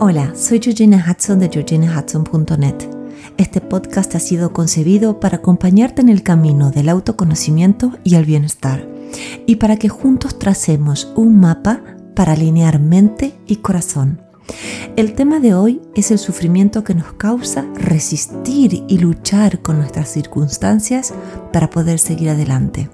Hola, 0.00 0.32
soy 0.36 0.60
Georgina 0.62 1.04
Hudson 1.04 1.40
de 1.40 1.48
georginahudson.net. 1.48 2.88
Este 3.36 3.60
podcast 3.60 4.14
ha 4.14 4.20
sido 4.20 4.52
concebido 4.52 5.18
para 5.18 5.38
acompañarte 5.38 6.02
en 6.02 6.08
el 6.08 6.22
camino 6.22 6.70
del 6.70 6.88
autoconocimiento 6.88 7.90
y 8.04 8.14
el 8.14 8.24
bienestar, 8.24 8.88
y 9.44 9.56
para 9.56 9.76
que 9.76 9.88
juntos 9.88 10.38
tracemos 10.38 11.12
un 11.16 11.40
mapa 11.40 11.82
para 12.14 12.34
alinear 12.34 12.78
mente 12.78 13.34
y 13.48 13.56
corazón. 13.56 14.22
El 14.94 15.14
tema 15.14 15.40
de 15.40 15.54
hoy 15.54 15.82
es 15.96 16.12
el 16.12 16.18
sufrimiento 16.18 16.84
que 16.84 16.94
nos 16.94 17.14
causa 17.14 17.66
resistir 17.74 18.84
y 18.86 18.98
luchar 18.98 19.62
con 19.62 19.78
nuestras 19.78 20.08
circunstancias 20.10 21.12
para 21.52 21.70
poder 21.70 21.98
seguir 21.98 22.30
adelante. 22.30 22.88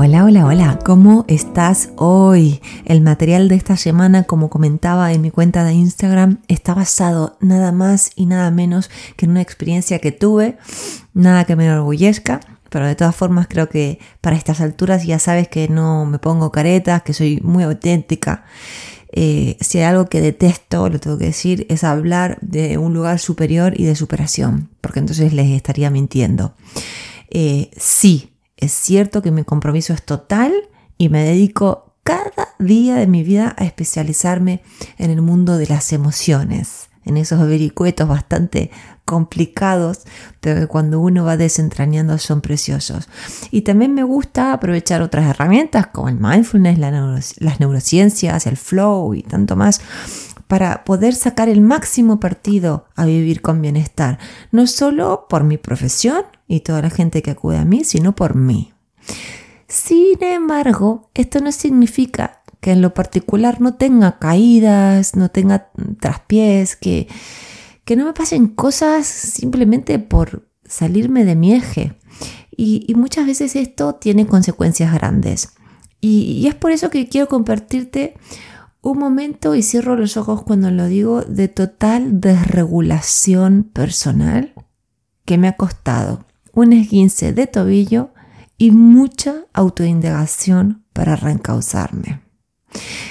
Hola, 0.00 0.24
hola, 0.24 0.46
hola, 0.46 0.78
¿cómo 0.84 1.24
estás 1.26 1.90
hoy? 1.96 2.60
El 2.84 3.00
material 3.00 3.48
de 3.48 3.56
esta 3.56 3.76
semana, 3.76 4.22
como 4.22 4.48
comentaba 4.48 5.12
en 5.12 5.20
mi 5.20 5.32
cuenta 5.32 5.64
de 5.64 5.72
Instagram, 5.74 6.38
está 6.46 6.72
basado 6.72 7.36
nada 7.40 7.72
más 7.72 8.12
y 8.14 8.26
nada 8.26 8.52
menos 8.52 8.90
que 9.16 9.24
en 9.24 9.32
una 9.32 9.42
experiencia 9.42 9.98
que 9.98 10.12
tuve, 10.12 10.56
nada 11.14 11.46
que 11.46 11.56
me 11.56 11.64
enorgullezca, 11.66 12.38
pero 12.70 12.86
de 12.86 12.94
todas 12.94 13.16
formas 13.16 13.48
creo 13.48 13.68
que 13.68 13.98
para 14.20 14.36
estas 14.36 14.60
alturas 14.60 15.04
ya 15.04 15.18
sabes 15.18 15.48
que 15.48 15.68
no 15.68 16.06
me 16.06 16.20
pongo 16.20 16.52
caretas, 16.52 17.02
que 17.02 17.12
soy 17.12 17.40
muy 17.42 17.64
auténtica. 17.64 18.44
Eh, 19.10 19.56
si 19.60 19.78
hay 19.78 19.84
algo 19.84 20.06
que 20.06 20.20
detesto, 20.20 20.88
lo 20.88 21.00
tengo 21.00 21.18
que 21.18 21.26
decir, 21.26 21.66
es 21.70 21.82
hablar 21.82 22.38
de 22.40 22.78
un 22.78 22.94
lugar 22.94 23.18
superior 23.18 23.72
y 23.76 23.82
de 23.82 23.96
superación, 23.96 24.68
porque 24.80 25.00
entonces 25.00 25.32
les 25.32 25.50
estaría 25.50 25.90
mintiendo. 25.90 26.54
Eh, 27.30 27.72
sí, 27.76 28.30
es 28.58 28.72
cierto 28.72 29.22
que 29.22 29.30
mi 29.30 29.44
compromiso 29.44 29.92
es 29.94 30.02
total 30.02 30.52
y 30.98 31.08
me 31.08 31.24
dedico 31.24 31.94
cada 32.02 32.48
día 32.58 32.96
de 32.96 33.06
mi 33.06 33.22
vida 33.22 33.54
a 33.56 33.64
especializarme 33.64 34.62
en 34.98 35.10
el 35.10 35.22
mundo 35.22 35.58
de 35.58 35.66
las 35.66 35.92
emociones, 35.92 36.90
en 37.04 37.16
esos 37.16 37.46
vericuetos 37.46 38.08
bastante 38.08 38.70
complicados, 39.04 40.00
pero 40.40 40.60
que 40.60 40.66
cuando 40.66 41.00
uno 41.00 41.24
va 41.24 41.36
desentrañando 41.36 42.18
son 42.18 42.40
preciosos. 42.40 43.08
Y 43.50 43.62
también 43.62 43.94
me 43.94 44.02
gusta 44.02 44.52
aprovechar 44.52 45.02
otras 45.02 45.26
herramientas 45.26 45.86
como 45.86 46.08
el 46.08 46.16
mindfulness, 46.16 46.78
las 47.40 47.60
neurociencias, 47.60 48.46
el 48.46 48.56
flow 48.56 49.14
y 49.14 49.22
tanto 49.22 49.54
más 49.54 49.80
para 50.48 50.82
poder 50.84 51.14
sacar 51.14 51.48
el 51.48 51.60
máximo 51.60 52.20
partido 52.20 52.86
a 52.96 53.04
vivir 53.04 53.42
con 53.42 53.62
bienestar, 53.62 54.18
no 54.50 54.66
solo 54.66 55.26
por 55.28 55.44
mi 55.44 55.58
profesión 55.58 56.24
y 56.48 56.60
toda 56.60 56.82
la 56.82 56.90
gente 56.90 57.22
que 57.22 57.30
acude 57.30 57.58
a 57.58 57.64
mí, 57.64 57.84
sino 57.84 58.14
por 58.16 58.34
mí. 58.34 58.72
Sin 59.68 60.22
embargo, 60.24 61.10
esto 61.14 61.40
no 61.40 61.52
significa 61.52 62.42
que 62.60 62.72
en 62.72 62.80
lo 62.80 62.94
particular 62.94 63.60
no 63.60 63.74
tenga 63.74 64.18
caídas, 64.18 65.14
no 65.14 65.30
tenga 65.30 65.70
traspiés, 66.00 66.74
que, 66.74 67.06
que 67.84 67.94
no 67.94 68.06
me 68.06 68.14
pasen 68.14 68.48
cosas 68.48 69.06
simplemente 69.06 69.98
por 69.98 70.48
salirme 70.64 71.24
de 71.24 71.36
mi 71.36 71.52
eje. 71.52 71.94
Y, 72.50 72.92
muchas 72.96 73.26
veces 73.26 73.54
esto 73.54 73.94
tiene 73.94 74.26
consecuencias 74.26 74.92
grandes. 74.92 75.52
y 76.00 76.46
es 76.48 76.54
por 76.54 76.72
eso 76.72 76.90
que 76.90 77.08
quiero 77.08 77.28
compartirte 77.28 78.14
un 78.80 78.98
momento, 78.98 79.54
y 79.54 79.62
cierro 79.62 79.96
los 79.96 80.16
ojos 80.16 80.42
cuando 80.42 80.70
lo 80.70 80.86
digo, 80.86 81.22
de 81.22 81.48
total 81.48 82.20
desregulación 82.20 83.64
personal 83.64 84.54
que 85.24 85.36
me 85.36 85.48
ha 85.48 85.56
costado 85.56 86.27
un 86.58 86.72
esguince 86.72 87.32
de 87.32 87.46
tobillo 87.46 88.10
y 88.56 88.72
mucha 88.72 89.44
autoindagación 89.52 90.82
para 90.92 91.14
reencauzarme. 91.14 92.20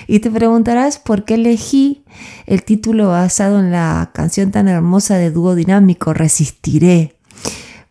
Y 0.05 0.19
te 0.19 0.29
preguntarás 0.29 0.99
por 0.99 1.23
qué 1.23 1.35
elegí 1.35 2.03
el 2.45 2.63
título 2.63 3.07
basado 3.07 3.59
en 3.59 3.71
la 3.71 4.11
canción 4.13 4.51
tan 4.51 4.67
hermosa 4.67 5.15
de 5.15 5.31
dúo 5.31 5.55
dinámico 5.55 6.13
Resistiré. 6.13 7.15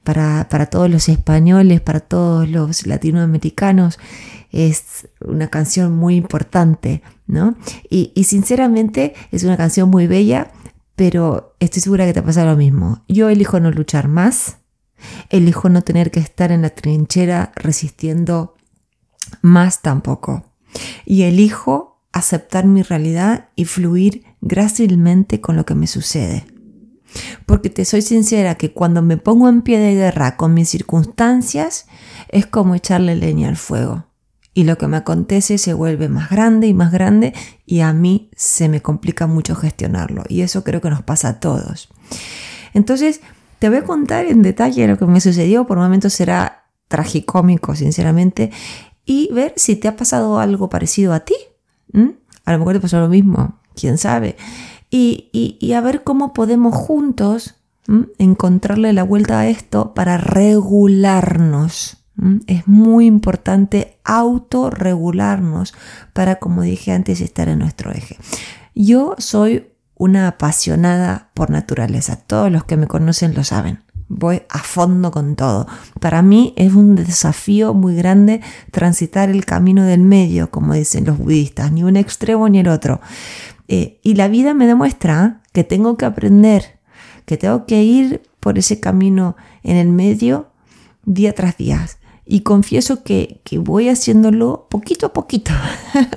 Para, 0.04 0.46
para 0.50 0.66
todos 0.66 0.88
los 0.90 1.08
españoles, 1.08 1.80
para 1.80 2.00
todos 2.00 2.48
los 2.48 2.86
latinoamericanos, 2.86 3.98
es 4.52 5.08
una 5.20 5.48
canción 5.48 5.96
muy 5.96 6.16
importante, 6.16 7.02
¿no? 7.26 7.56
Y, 7.90 8.12
y 8.14 8.24
sinceramente 8.24 9.14
es 9.32 9.42
una 9.42 9.56
canción 9.56 9.88
muy 9.88 10.06
bella, 10.06 10.52
pero 10.94 11.56
estoy 11.58 11.82
segura 11.82 12.06
que 12.06 12.12
te 12.12 12.22
pasa 12.22 12.44
lo 12.44 12.56
mismo. 12.56 13.02
Yo 13.08 13.30
elijo 13.30 13.58
no 13.58 13.72
luchar 13.72 14.06
más, 14.06 14.58
elijo 15.30 15.68
no 15.68 15.82
tener 15.82 16.10
que 16.10 16.20
estar 16.20 16.52
en 16.52 16.62
la 16.62 16.70
trinchera 16.70 17.52
resistiendo 17.56 18.56
más 19.42 19.82
tampoco. 19.82 20.44
Y 21.04 21.22
elijo 21.22 22.00
aceptar 22.12 22.66
mi 22.66 22.82
realidad 22.82 23.48
y 23.56 23.64
fluir 23.66 24.24
grácilmente 24.40 25.40
con 25.40 25.56
lo 25.56 25.66
que 25.66 25.74
me 25.74 25.86
sucede. 25.86 26.46
Porque 27.46 27.70
te 27.70 27.84
soy 27.84 28.02
sincera 28.02 28.56
que 28.56 28.72
cuando 28.72 29.02
me 29.02 29.16
pongo 29.16 29.48
en 29.48 29.62
pie 29.62 29.78
de 29.78 29.94
guerra 29.94 30.36
con 30.36 30.54
mis 30.54 30.68
circunstancias 30.68 31.86
es 32.28 32.46
como 32.46 32.74
echarle 32.74 33.16
leña 33.16 33.48
al 33.48 33.56
fuego. 33.56 34.06
Y 34.54 34.64
lo 34.64 34.78
que 34.78 34.86
me 34.86 34.96
acontece 34.96 35.58
se 35.58 35.74
vuelve 35.74 36.08
más 36.08 36.30
grande 36.30 36.66
y 36.66 36.74
más 36.74 36.90
grande 36.90 37.34
y 37.66 37.80
a 37.80 37.92
mí 37.92 38.30
se 38.34 38.70
me 38.70 38.80
complica 38.80 39.26
mucho 39.26 39.54
gestionarlo. 39.54 40.24
Y 40.28 40.40
eso 40.40 40.64
creo 40.64 40.80
que 40.80 40.88
nos 40.88 41.02
pasa 41.02 41.28
a 41.28 41.40
todos. 41.40 41.90
Entonces, 42.72 43.20
te 43.58 43.68
voy 43.68 43.78
a 43.78 43.84
contar 43.84 44.26
en 44.26 44.42
detalle 44.42 44.86
lo 44.86 44.98
que 44.98 45.06
me 45.06 45.20
sucedió. 45.20 45.66
Por 45.66 45.78
momentos 45.78 46.12
será 46.12 46.64
tragicómico, 46.88 47.74
sinceramente. 47.74 48.50
Y 49.04 49.30
ver 49.32 49.52
si 49.56 49.76
te 49.76 49.88
ha 49.88 49.96
pasado 49.96 50.38
algo 50.38 50.68
parecido 50.68 51.12
a 51.12 51.20
ti. 51.20 51.36
A 52.44 52.52
lo 52.52 52.58
mejor 52.58 52.74
te 52.74 52.80
pasó 52.80 53.00
lo 53.00 53.08
mismo, 53.08 53.60
quién 53.74 53.98
sabe 53.98 54.36
y, 54.90 55.72
a 55.72 55.80
ver 55.80 56.02
cómo 56.04 56.32
podemos 56.32 56.74
juntos 56.74 57.54
encontrarle 58.18 58.92
la 58.92 59.04
vuelta 59.04 59.40
a 59.40 59.48
esto 59.48 59.94
para 59.94 60.18
regularnos. 60.18 61.98
Es 62.46 62.66
muy 62.66 63.06
importante 63.06 63.98
autorregularnos 64.04 65.74
para, 66.12 66.36
como 66.36 66.62
dije 66.62 66.92
antes, 66.92 67.20
estar 67.20 67.48
en 67.48 67.58
nuestro 67.58 67.92
eje. 67.92 68.16
Yo 68.74 69.14
soy 69.18 69.68
una 69.96 70.28
apasionada 70.28 71.30
por 71.34 71.50
naturaleza. 71.50 72.16
Todos 72.16 72.50
los 72.52 72.64
que 72.64 72.76
me 72.76 72.86
conocen 72.86 73.34
lo 73.34 73.44
saben. 73.44 73.80
Voy 74.08 74.42
a 74.48 74.58
fondo 74.58 75.10
con 75.10 75.34
todo. 75.34 75.66
Para 76.00 76.22
mí 76.22 76.54
es 76.56 76.74
un 76.74 76.94
desafío 76.94 77.74
muy 77.74 77.96
grande 77.96 78.40
transitar 78.70 79.30
el 79.30 79.44
camino 79.44 79.84
del 79.84 80.00
medio, 80.00 80.50
como 80.50 80.74
dicen 80.74 81.06
los 81.06 81.18
budistas, 81.18 81.72
ni 81.72 81.82
un 81.82 81.96
extremo 81.96 82.48
ni 82.48 82.60
el 82.60 82.68
otro. 82.68 83.00
Eh, 83.68 83.98
y 84.02 84.14
la 84.14 84.28
vida 84.28 84.54
me 84.54 84.66
demuestra 84.66 85.40
que 85.52 85.64
tengo 85.64 85.96
que 85.96 86.04
aprender, 86.04 86.78
que 87.24 87.36
tengo 87.36 87.66
que 87.66 87.82
ir 87.82 88.22
por 88.38 88.58
ese 88.58 88.78
camino 88.78 89.36
en 89.64 89.76
el 89.76 89.88
medio 89.88 90.52
día 91.04 91.34
tras 91.34 91.56
día. 91.56 91.84
Y 92.26 92.40
confieso 92.40 93.04
que, 93.04 93.40
que 93.44 93.58
voy 93.58 93.88
haciéndolo 93.88 94.66
poquito 94.68 95.06
a 95.06 95.12
poquito. 95.12 95.52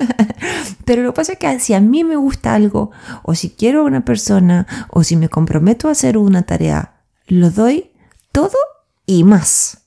Pero 0.86 1.04
lo 1.04 1.12
que 1.12 1.16
pasa 1.16 1.34
es 1.34 1.40
que 1.40 1.60
si 1.60 1.76
a 1.76 1.80
mí 1.80 2.04
me 2.04 2.16
gusta 2.16 2.56
algo, 2.56 2.90
o 3.22 3.36
si 3.36 3.52
quiero 3.52 3.82
a 3.82 3.86
una 3.86 4.04
persona, 4.04 4.66
o 4.90 5.04
si 5.04 5.16
me 5.16 5.30
comprometo 5.30 5.88
a 5.88 5.92
hacer 5.92 6.18
una 6.18 6.44
tarea, 6.44 7.04
lo 7.28 7.52
doy 7.52 7.92
todo 8.32 8.58
y 9.06 9.24
más. 9.24 9.86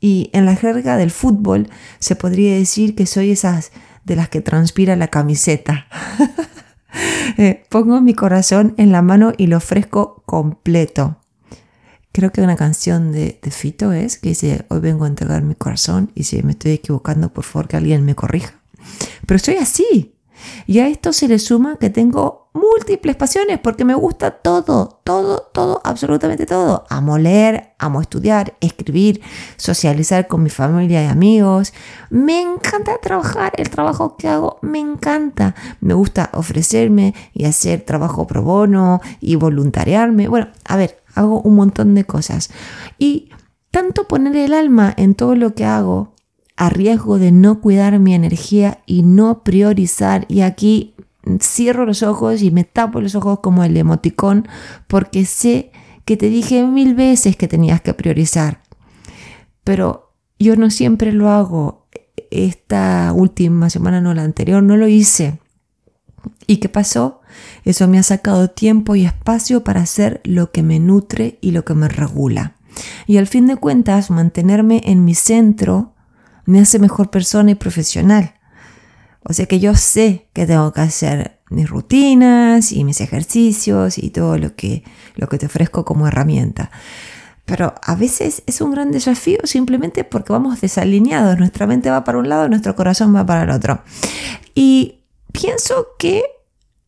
Y 0.00 0.30
en 0.32 0.46
la 0.46 0.56
jerga 0.56 0.96
del 0.96 1.10
fútbol 1.10 1.68
se 1.98 2.16
podría 2.16 2.54
decir 2.54 2.94
que 2.94 3.06
soy 3.06 3.32
esas 3.32 3.72
de 4.04 4.16
las 4.16 4.28
que 4.28 4.40
transpira 4.40 4.96
la 4.96 5.08
camiseta. 5.08 5.86
Eh, 7.36 7.62
pongo 7.70 8.00
mi 8.00 8.14
corazón 8.14 8.74
en 8.76 8.90
la 8.90 9.00
mano 9.00 9.32
y 9.36 9.46
lo 9.46 9.58
ofrezco 9.58 10.24
completo. 10.26 11.19
Creo 12.12 12.32
que 12.32 12.40
una 12.40 12.56
canción 12.56 13.12
de, 13.12 13.38
de, 13.40 13.50
Fito 13.50 13.92
es 13.92 14.18
que 14.18 14.30
dice, 14.30 14.64
hoy 14.68 14.80
vengo 14.80 15.04
a 15.04 15.08
entregar 15.08 15.42
mi 15.42 15.54
corazón 15.54 16.10
y 16.14 16.24
si 16.24 16.42
me 16.42 16.52
estoy 16.52 16.72
equivocando, 16.72 17.32
por 17.32 17.44
favor 17.44 17.68
que 17.68 17.76
alguien 17.76 18.04
me 18.04 18.14
corrija. 18.14 18.60
Pero 19.26 19.38
soy 19.38 19.56
así. 19.56 20.14
Y 20.66 20.78
a 20.80 20.88
esto 20.88 21.12
se 21.12 21.28
le 21.28 21.38
suma 21.38 21.76
que 21.76 21.90
tengo 21.90 22.50
múltiples 22.52 23.14
pasiones 23.14 23.58
porque 23.60 23.84
me 23.84 23.94
gusta 23.94 24.32
todo, 24.32 25.00
todo, 25.04 25.50
todo, 25.52 25.80
absolutamente 25.84 26.46
todo. 26.46 26.84
Amo 26.88 27.18
leer, 27.18 27.74
amo 27.78 28.00
estudiar, 28.00 28.54
escribir, 28.60 29.20
socializar 29.56 30.26
con 30.26 30.42
mi 30.42 30.50
familia 30.50 31.02
y 31.04 31.06
amigos. 31.06 31.72
Me 32.10 32.40
encanta 32.40 32.98
trabajar, 32.98 33.52
el 33.56 33.70
trabajo 33.70 34.16
que 34.16 34.28
hago 34.28 34.58
me 34.62 34.80
encanta. 34.80 35.54
Me 35.80 35.94
gusta 35.94 36.30
ofrecerme 36.34 37.14
y 37.32 37.44
hacer 37.44 37.82
trabajo 37.82 38.26
pro 38.26 38.42
bono 38.42 39.00
y 39.20 39.36
voluntariarme. 39.36 40.28
Bueno, 40.28 40.48
a 40.64 40.76
ver, 40.76 41.02
hago 41.14 41.40
un 41.40 41.54
montón 41.54 41.94
de 41.94 42.04
cosas. 42.04 42.50
Y 42.98 43.30
tanto 43.70 44.08
poner 44.08 44.36
el 44.36 44.54
alma 44.54 44.92
en 44.96 45.14
todo 45.14 45.36
lo 45.36 45.54
que 45.54 45.64
hago 45.64 46.14
a 46.60 46.68
riesgo 46.68 47.18
de 47.18 47.32
no 47.32 47.62
cuidar 47.62 47.98
mi 47.98 48.14
energía 48.14 48.82
y 48.84 49.02
no 49.02 49.42
priorizar. 49.42 50.26
Y 50.28 50.42
aquí 50.42 50.94
cierro 51.40 51.86
los 51.86 52.02
ojos 52.02 52.42
y 52.42 52.50
me 52.50 52.64
tapo 52.64 53.00
los 53.00 53.14
ojos 53.14 53.40
como 53.40 53.64
el 53.64 53.78
emoticón 53.78 54.46
porque 54.86 55.24
sé 55.24 55.72
que 56.04 56.18
te 56.18 56.28
dije 56.28 56.66
mil 56.66 56.94
veces 56.94 57.34
que 57.36 57.48
tenías 57.48 57.80
que 57.80 57.94
priorizar. 57.94 58.60
Pero 59.64 60.12
yo 60.38 60.54
no 60.56 60.68
siempre 60.68 61.12
lo 61.12 61.30
hago. 61.30 61.88
Esta 62.30 63.10
última 63.16 63.70
semana, 63.70 64.02
no 64.02 64.12
la 64.12 64.24
anterior, 64.24 64.62
no 64.62 64.76
lo 64.76 64.86
hice. 64.86 65.40
¿Y 66.46 66.58
qué 66.58 66.68
pasó? 66.68 67.22
Eso 67.64 67.88
me 67.88 67.98
ha 67.98 68.02
sacado 68.02 68.50
tiempo 68.50 68.96
y 68.96 69.06
espacio 69.06 69.64
para 69.64 69.80
hacer 69.80 70.20
lo 70.24 70.52
que 70.52 70.62
me 70.62 70.78
nutre 70.78 71.38
y 71.40 71.52
lo 71.52 71.64
que 71.64 71.72
me 71.72 71.88
regula. 71.88 72.56
Y 73.06 73.16
al 73.16 73.26
fin 73.26 73.46
de 73.46 73.56
cuentas, 73.56 74.10
mantenerme 74.10 74.82
en 74.84 75.06
mi 75.06 75.14
centro 75.14 75.94
me 76.50 76.60
hace 76.60 76.78
mejor 76.78 77.10
persona 77.10 77.52
y 77.52 77.54
profesional. 77.54 78.34
O 79.22 79.32
sea 79.32 79.46
que 79.46 79.60
yo 79.60 79.74
sé 79.74 80.28
que 80.32 80.46
tengo 80.46 80.72
que 80.72 80.80
hacer 80.80 81.40
mis 81.48 81.68
rutinas 81.68 82.72
y 82.72 82.84
mis 82.84 83.00
ejercicios 83.00 83.98
y 83.98 84.10
todo 84.10 84.36
lo 84.36 84.56
que, 84.56 84.82
lo 85.14 85.28
que 85.28 85.38
te 85.38 85.46
ofrezco 85.46 85.84
como 85.84 86.08
herramienta. 86.08 86.70
Pero 87.44 87.74
a 87.82 87.94
veces 87.94 88.42
es 88.46 88.60
un 88.60 88.72
gran 88.72 88.90
desafío 88.90 89.38
simplemente 89.44 90.04
porque 90.04 90.32
vamos 90.32 90.60
desalineados. 90.60 91.38
Nuestra 91.38 91.66
mente 91.66 91.90
va 91.90 92.04
para 92.04 92.18
un 92.18 92.28
lado, 92.28 92.48
nuestro 92.48 92.74
corazón 92.74 93.14
va 93.14 93.24
para 93.24 93.44
el 93.44 93.50
otro. 93.50 93.82
Y 94.54 95.00
pienso 95.32 95.88
que 95.98 96.24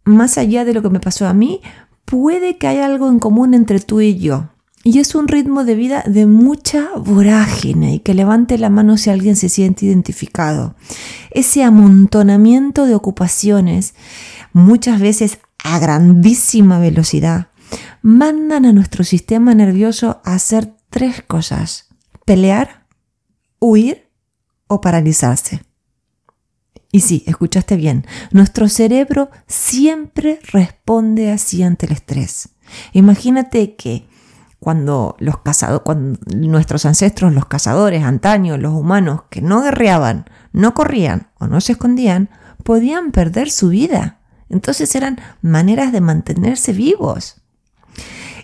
más 0.05 0.39
allá 0.39 0.65
de 0.65 0.75
lo 0.75 0.83
que 0.83 0.91
me 0.91 1.01
pasó 1.01 1.29
a 1.29 1.35
mí, 1.35 1.61
puede 2.05 2.59
que 2.59 2.67
haya 2.67 2.87
algo 2.87 3.09
en 3.09 3.21
común 3.21 3.55
entre 3.55 3.79
tú 3.79 4.01
y 4.01 4.19
yo. 4.19 4.52
Y 4.85 4.99
es 4.99 5.15
un 5.15 5.29
ritmo 5.29 5.65
de 5.65 5.77
vida 5.77 6.03
de 6.07 6.27
mucha 6.27 6.89
vorágine 6.97 7.95
y 7.95 7.99
que 8.01 8.15
levante 8.15 8.59
la 8.59 8.69
mano 8.69 8.97
si 8.97 9.11
alguien 9.11 9.37
se 9.37 9.49
siente 9.49 9.87
identificado. 9.87 10.75
Ese 11.31 11.63
amontonamiento 11.63 12.87
de 12.87 12.95
ocupaciones, 12.97 13.95
muchas 14.53 15.01
veces 15.01 15.39
a 15.63 15.79
grandísima 15.79 16.81
velocidad, 16.81 17.49
mandan 18.03 18.67
a 18.67 18.73
nuestro 18.73 19.05
sistema 19.05 19.55
nervioso 19.55 20.21
a 20.25 20.35
hacer 20.35 20.75
tres 20.91 21.23
cosas. 21.23 21.89
Pelear, 22.25 22.87
huir 23.61 24.09
o 24.67 24.81
paralizarse. 24.81 25.63
Y 26.91 27.01
sí, 27.01 27.23
escuchaste 27.27 27.77
bien, 27.77 28.05
nuestro 28.33 28.69
cerebro 28.69 29.31
siempre 29.47 30.41
responde 30.53 31.31
así 31.31 31.63
ante 31.63 31.87
el 31.87 31.93
estrés. 31.93 32.51
Imagínate 32.93 33.77
que 33.77 34.07
cuando 34.63 35.17
los 35.19 35.39
cazadores, 35.39 35.83
cuando 35.85 36.21
nuestros 36.37 36.87
ancestros, 36.87 37.35
los 37.35 37.47
cazadores, 37.47 38.05
antaños, 38.05 38.61
los 38.61 38.73
humanos 38.73 39.23
que 39.29 39.43
no 39.43 39.61
guerreaban, 39.61 40.27
no 40.53 40.73
corrían 40.73 41.31
o 41.41 41.49
no 41.49 41.61
se 41.61 41.73
escondían, 41.73 42.31
podían 42.63 43.11
perder 43.11 43.51
su 43.51 43.71
vida. 43.71 44.21
Entonces 44.51 44.95
eran 44.95 45.19
maneras 45.41 45.91
de 45.91 46.01
mantenerse 46.01 46.73
vivos. 46.73 47.43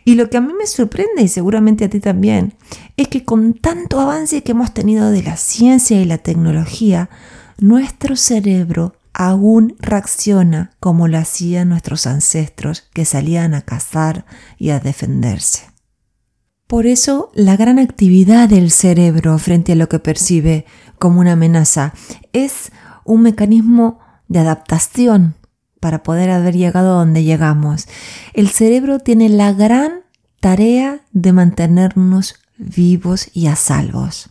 Y 0.04 0.16
lo 0.16 0.28
que 0.28 0.38
a 0.38 0.40
mí 0.40 0.52
me 0.58 0.66
sorprende, 0.66 1.22
y 1.22 1.28
seguramente 1.28 1.84
a 1.84 1.88
ti 1.88 2.00
también, 2.00 2.54
es 2.96 3.06
que 3.06 3.24
con 3.24 3.54
tanto 3.54 4.00
avance 4.00 4.42
que 4.42 4.50
hemos 4.50 4.74
tenido 4.74 5.12
de 5.12 5.22
la 5.22 5.36
ciencia 5.36 6.02
y 6.02 6.04
la 6.04 6.18
tecnología, 6.18 7.10
nuestro 7.58 8.16
cerebro 8.16 8.96
aún 9.12 9.76
reacciona 9.78 10.72
como 10.80 11.06
lo 11.06 11.18
hacían 11.18 11.68
nuestros 11.68 12.08
ancestros 12.08 12.88
que 12.92 13.04
salían 13.04 13.54
a 13.54 13.62
cazar 13.62 14.26
y 14.58 14.70
a 14.70 14.80
defenderse. 14.80 15.77
Por 16.68 16.86
eso, 16.86 17.30
la 17.32 17.56
gran 17.56 17.78
actividad 17.78 18.46
del 18.50 18.70
cerebro 18.70 19.38
frente 19.38 19.72
a 19.72 19.74
lo 19.74 19.88
que 19.88 19.98
percibe 19.98 20.66
como 20.98 21.20
una 21.20 21.32
amenaza 21.32 21.94
es 22.34 22.72
un 23.06 23.22
mecanismo 23.22 24.00
de 24.28 24.40
adaptación 24.40 25.34
para 25.80 26.02
poder 26.02 26.28
haber 26.28 26.54
llegado 26.54 26.98
donde 26.98 27.24
llegamos. 27.24 27.88
El 28.34 28.48
cerebro 28.48 28.98
tiene 28.98 29.30
la 29.30 29.54
gran 29.54 30.02
tarea 30.40 31.00
de 31.10 31.32
mantenernos 31.32 32.34
vivos 32.58 33.30
y 33.32 33.46
a 33.46 33.56
salvos. 33.56 34.28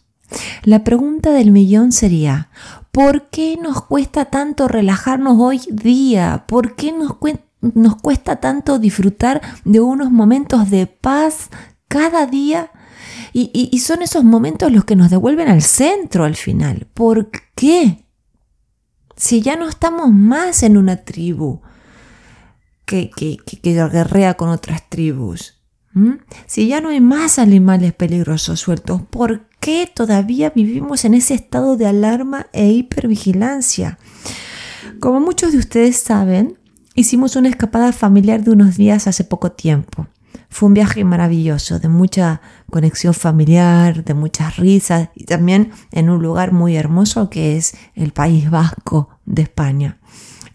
La 0.61 0.83
pregunta 0.83 1.31
del 1.31 1.51
millón 1.51 1.91
sería, 1.91 2.49
¿por 2.91 3.29
qué 3.29 3.57
nos 3.59 3.81
cuesta 3.81 4.25
tanto 4.25 4.67
relajarnos 4.67 5.37
hoy 5.39 5.61
día? 5.71 6.45
¿Por 6.47 6.75
qué 6.75 6.91
nos, 6.91 7.15
nos 7.61 7.95
cuesta 7.95 8.35
tanto 8.35 8.77
disfrutar 8.77 9.41
de 9.65 9.79
unos 9.79 10.11
momentos 10.11 10.69
de 10.69 10.85
paz, 10.85 11.49
cada 11.97 12.27
día. 12.27 12.71
Y, 13.33 13.77
son 13.79 14.01
esos 14.01 14.23
momentos 14.23 14.71
los 14.71 14.85
que 14.85 14.95
nos 14.95 15.09
devuelven 15.09 15.47
al 15.47 15.61
centro 15.61 16.23
al 16.23 16.35
final. 16.35 16.87
¿Por 16.93 17.29
qué? 17.55 18.05
Si 19.15 19.41
ya 19.41 19.55
no 19.55 19.67
estamos 19.67 20.11
más 20.11 20.63
en 20.63 20.77
una 20.77 20.97
tribu 20.97 21.61
que, 22.85 23.11
que, 23.15 23.37
que 23.37 23.73
guerrea 23.73 24.35
con 24.35 24.49
otras 24.49 24.89
tribus. 24.89 25.55
Si 26.45 26.67
ya 26.67 26.79
no 26.79 26.89
hay 26.89 27.01
más 27.01 27.39
animales 27.39 27.93
peligrosos 27.93 28.59
sueltos, 28.59 29.01
¿por 29.09 29.47
qué 29.59 29.91
todavía 29.91 30.51
vivimos 30.51 31.05
en 31.05 31.15
ese 31.15 31.33
estado 31.33 31.75
de 31.75 31.87
alarma 31.87 32.45
e 32.53 32.69
hipervigilancia? 32.69 33.97
Como 34.99 35.19
muchos 35.19 35.53
de 35.53 35.57
ustedes 35.57 35.97
saben, 35.97 36.59
hicimos 36.93 37.35
una 37.35 37.49
escapada 37.49 37.91
familiar 37.93 38.43
de 38.43 38.51
unos 38.51 38.77
días 38.77 39.07
hace 39.07 39.23
poco 39.23 39.51
tiempo. 39.51 40.07
Fue 40.49 40.67
un 40.67 40.73
viaje 40.73 41.03
maravilloso, 41.03 41.79
de 41.79 41.89
mucha 41.89 42.41
conexión 42.71 43.13
familiar, 43.13 44.03
de 44.03 44.13
muchas 44.13 44.57
risas 44.57 45.09
y 45.15 45.25
también 45.25 45.71
en 45.91 46.09
un 46.09 46.21
lugar 46.21 46.51
muy 46.51 46.75
hermoso 46.75 47.29
que 47.29 47.57
es 47.57 47.75
el 47.95 48.11
País 48.11 48.49
Vasco 48.49 49.09
de 49.25 49.43
España. 49.43 49.97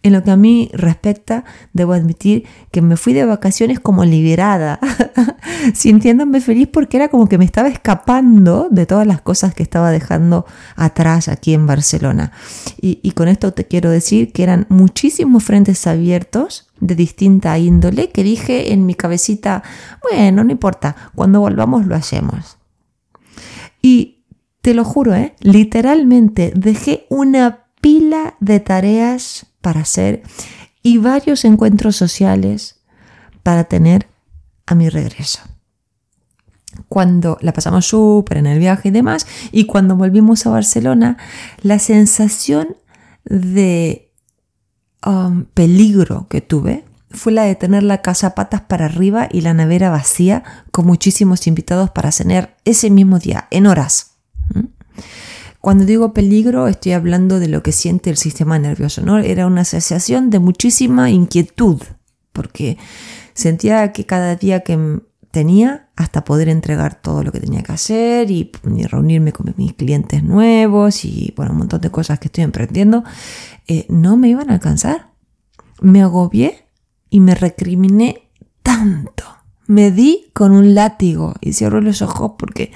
En 0.03 0.13
lo 0.13 0.25
que 0.25 0.33
a 0.33 0.37
mí 0.37 0.69
respecta, 0.73 1.45
debo 1.73 1.93
admitir 1.93 2.45
que 2.73 2.83
me 2.83 2.97
fui 2.97 3.13
de 3.13 3.25
vacaciones 3.25 3.79
como 3.79 4.05
liberada, 4.05 4.81
sintiéndome 5.75 6.41
feliz 6.41 6.69
porque 6.73 6.97
era 6.97 7.09
como 7.09 7.29
que 7.29 7.39
me 7.39 7.45
estaba 7.45 7.69
escapando 7.69 8.69
de 8.71 8.87
todas 8.87 9.07
las 9.07 9.21
cosas 9.21 9.55
que 9.55 9.63
estaba 9.63 9.91
dejando 9.93 10.45
atrás 10.75 11.29
aquí 11.29 11.55
en 11.55 11.67
Barcelona. 11.67 12.33
Y, 12.81 12.99
y 13.03 13.13
con 13.13 13.29
esto 13.29 13.53
te 13.53 13.67
quiero 13.69 13.91
decir 13.91 14.33
que 14.33 14.43
eran 14.43 14.67
muchísimos 14.69 15.45
frentes 15.45 15.87
abiertos 15.87 16.69
de 16.81 16.97
distinta 16.97 17.57
índole 17.59 18.11
que 18.11 18.25
dije 18.25 18.73
en 18.73 18.87
mi 18.87 18.95
cabecita, 18.95 19.63
bueno, 20.03 20.43
no 20.43 20.51
importa, 20.51 20.97
cuando 21.15 21.39
volvamos 21.39 21.87
lo 21.87 21.95
hacemos. 21.95 22.59
Y 23.81 24.25
te 24.63 24.75
lo 24.75 24.85
juro, 24.85 25.15
¿eh? 25.15 25.35
literalmente 25.41 26.53
dejé 26.57 27.07
una 27.09 27.67
pila 27.81 28.37
de 28.41 28.61
tareas 28.61 29.47
para 29.63 29.81
hacer 29.81 30.23
y 30.83 30.99
varios 30.99 31.45
encuentros 31.45 31.97
sociales 31.97 32.81
para 33.43 33.65
tener 33.65 34.09
a 34.67 34.75
mi 34.75 34.89
regreso. 34.89 35.41
Cuando 36.89 37.39
la 37.41 37.53
pasamos 37.53 37.87
súper 37.87 38.39
en 38.39 38.47
el 38.47 38.59
viaje 38.59 38.89
y 38.89 38.93
demás, 38.93 39.27
y 39.51 39.67
cuando 39.67 39.97
volvimos 39.97 40.47
a 40.47 40.51
Barcelona, 40.51 41.17
la 41.63 41.79
sensación 41.79 42.77
de 43.25 44.11
um, 45.07 45.45
peligro 45.45 46.27
que 46.29 46.41
tuve 46.41 46.85
fue 47.11 47.33
la 47.33 47.45
de 47.45 47.55
tener 47.55 47.83
la 47.83 48.01
casa 48.01 48.35
patas 48.35 48.63
para 48.63 48.87
arriba 48.87 49.29
y 49.31 49.43
la 49.43 49.53
nevera 49.53 49.91
vacía 49.91 50.45
con 50.71 50.87
muchísimos 50.87 51.47
invitados 51.47 51.91
para 51.91 52.11
cenar 52.11 52.57
ese 52.65 52.91
mismo 52.91 53.19
día, 53.19 53.49
en 53.51 53.67
horas. 53.67 54.13
Cuando 55.63 55.85
digo 55.85 56.13
peligro, 56.13 56.67
estoy 56.67 56.91
hablando 56.91 57.39
de 57.39 57.47
lo 57.47 57.63
que 57.63 57.71
siente 57.71 58.11
el 58.11 58.17
sistema 58.17 58.59
nervioso, 58.59 59.01
¿no? 59.03 59.19
Era 59.21 59.47
una 59.47 59.65
sensación 59.65 60.29
de 60.29 60.41
muchísima 60.41 61.09
inquietud, 61.09 61.81
porque 62.33 62.79
sentía 63.33 63.93
que 63.93 64.05
cada 64.05 64.35
día 64.35 64.65
que 64.65 65.01
tenía, 65.31 65.89
hasta 65.95 66.25
poder 66.25 66.49
entregar 66.49 67.01
todo 67.01 67.23
lo 67.23 67.31
que 67.31 67.39
tenía 67.39 67.63
que 67.63 67.71
hacer 67.71 68.33
y, 68.33 68.51
reunirme 68.91 69.33
con 69.33 69.55
mis 69.57 69.73
clientes 69.75 70.25
nuevos 70.25 71.05
y, 71.05 71.33
bueno, 71.37 71.53
un 71.53 71.59
montón 71.59 71.81
de 71.81 71.93
cosas 71.93 72.19
que 72.19 72.27
estoy 72.27 72.43
emprendiendo, 72.43 73.05
eh, 73.69 73.87
no 73.89 74.17
me 74.17 74.31
iban 74.31 74.51
a 74.51 74.55
alcanzar. 74.55 75.13
Me 75.81 76.03
agobié 76.03 76.67
y 77.09 77.21
me 77.21 77.37
recriminé 77.37 78.29
tanto. 78.65 79.23
Me 79.69 79.93
di 79.93 80.33
con 80.35 80.51
un 80.51 80.75
látigo 80.75 81.35
y 81.41 81.53
cierro 81.53 81.81
los 81.81 82.03
ojos 82.03 82.33
porque 82.37 82.73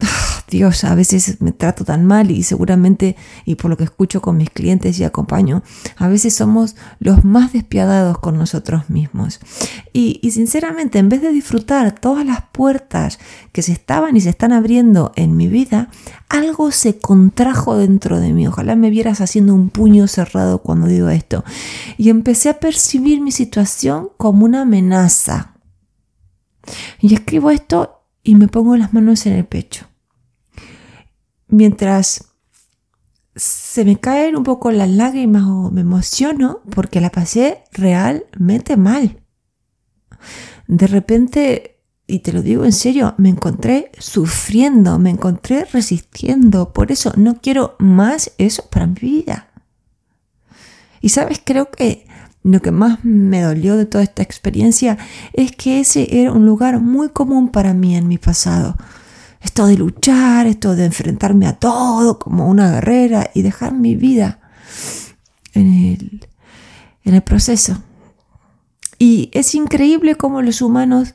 Dios, 0.50 0.84
a 0.84 0.94
veces 0.94 1.40
me 1.40 1.52
trato 1.52 1.84
tan 1.84 2.04
mal 2.04 2.30
y 2.30 2.42
seguramente, 2.42 3.16
y 3.44 3.54
por 3.54 3.70
lo 3.70 3.76
que 3.76 3.84
escucho 3.84 4.20
con 4.20 4.36
mis 4.36 4.50
clientes 4.50 4.98
y 4.98 5.04
acompaño, 5.04 5.62
a 5.96 6.08
veces 6.08 6.34
somos 6.34 6.76
los 6.98 7.24
más 7.24 7.52
despiadados 7.52 8.18
con 8.18 8.36
nosotros 8.36 8.90
mismos. 8.90 9.40
Y, 9.92 10.18
y, 10.22 10.32
sinceramente, 10.32 10.98
en 10.98 11.08
vez 11.08 11.22
de 11.22 11.30
disfrutar 11.30 11.92
todas 11.98 12.26
las 12.26 12.42
puertas 12.52 13.18
que 13.52 13.62
se 13.62 13.72
estaban 13.72 14.16
y 14.16 14.20
se 14.20 14.30
están 14.30 14.52
abriendo 14.52 15.12
en 15.16 15.36
mi 15.36 15.46
vida, 15.48 15.88
algo 16.28 16.70
se 16.72 16.98
contrajo 16.98 17.76
dentro 17.76 18.20
de 18.20 18.32
mí. 18.32 18.46
Ojalá 18.46 18.76
me 18.76 18.90
vieras 18.90 19.20
haciendo 19.20 19.54
un 19.54 19.70
puño 19.70 20.06
cerrado 20.08 20.62
cuando 20.62 20.86
digo 20.86 21.08
esto. 21.10 21.44
Y 21.96 22.08
empecé 22.08 22.48
a 22.48 22.60
percibir 22.60 23.20
mi 23.20 23.32
situación 23.32 24.10
como 24.16 24.44
una 24.44 24.62
amenaza. 24.62 25.54
Y 27.00 27.14
escribo 27.14 27.50
esto 27.50 28.04
y 28.22 28.34
me 28.34 28.48
pongo 28.48 28.76
las 28.76 28.92
manos 28.92 29.26
en 29.26 29.32
el 29.32 29.44
pecho 29.44 29.89
mientras 31.50 32.30
se 33.36 33.84
me 33.84 33.98
caen 33.98 34.36
un 34.36 34.44
poco 34.44 34.70
las 34.70 34.88
lágrimas 34.88 35.44
o 35.44 35.70
me 35.70 35.82
emociono 35.82 36.60
porque 36.70 37.00
la 37.00 37.10
pasé 37.10 37.64
realmente 37.72 38.76
mal. 38.76 39.20
De 40.66 40.86
repente, 40.86 41.80
y 42.06 42.20
te 42.20 42.32
lo 42.32 42.42
digo 42.42 42.64
en 42.64 42.72
serio, 42.72 43.14
me 43.18 43.28
encontré 43.28 43.92
sufriendo, 43.98 44.98
me 44.98 45.10
encontré 45.10 45.64
resistiendo. 45.64 46.72
Por 46.72 46.92
eso 46.92 47.12
no 47.16 47.40
quiero 47.40 47.76
más 47.78 48.32
eso 48.38 48.64
para 48.70 48.86
mi 48.86 49.00
vida. 49.00 49.48
Y 51.00 51.10
sabes, 51.10 51.40
creo 51.42 51.70
que 51.70 52.06
lo 52.42 52.60
que 52.60 52.72
más 52.72 53.04
me 53.04 53.42
dolió 53.42 53.76
de 53.76 53.86
toda 53.86 54.04
esta 54.04 54.22
experiencia 54.22 54.98
es 55.32 55.52
que 55.52 55.80
ese 55.80 56.20
era 56.20 56.32
un 56.32 56.46
lugar 56.46 56.80
muy 56.80 57.10
común 57.10 57.50
para 57.50 57.74
mí 57.74 57.96
en 57.96 58.08
mi 58.08 58.18
pasado 58.18 58.76
esto 59.40 59.66
de 59.66 59.76
luchar, 59.76 60.46
esto 60.46 60.76
de 60.76 60.86
enfrentarme 60.86 61.46
a 61.46 61.54
todo 61.54 62.18
como 62.18 62.48
una 62.48 62.70
guerrera 62.70 63.30
y 63.34 63.42
dejar 63.42 63.72
mi 63.72 63.96
vida 63.96 64.40
en 65.54 65.72
el, 65.72 66.28
en 67.04 67.14
el 67.14 67.22
proceso. 67.22 67.82
Y 68.98 69.30
es 69.32 69.54
increíble 69.54 70.14
cómo 70.14 70.42
los 70.42 70.60
humanos 70.60 71.14